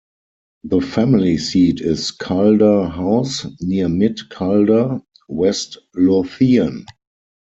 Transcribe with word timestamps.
The 0.63 0.81
family 0.81 1.37
seat 1.37 1.79
is 1.79 2.09
Calder 2.09 2.87
House, 2.87 3.45
near 3.61 3.87
Mid 3.87 4.29
Calder, 4.31 4.99
West 5.29 5.77
Lothian. 5.93 6.85